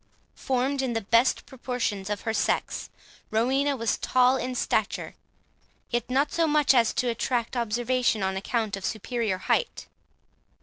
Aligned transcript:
Formed 0.33 0.81
in 0.81 0.93
the 0.93 1.01
best 1.05 1.45
proportions 1.45 2.09
of 2.09 2.21
her 2.21 2.33
sex, 2.33 2.89
Rowena 3.29 3.77
was 3.77 3.99
tall 3.99 4.35
in 4.35 4.55
stature, 4.55 5.13
yet 5.91 6.09
not 6.09 6.31
so 6.31 6.47
much 6.47 6.71
so 6.71 6.77
as 6.79 6.91
to 6.95 7.09
attract 7.09 7.55
observation 7.55 8.23
on 8.23 8.35
account 8.35 8.75
of 8.75 8.83
superior 8.83 9.37
height. 9.37 9.85